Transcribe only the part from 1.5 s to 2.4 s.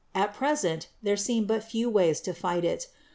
few ways to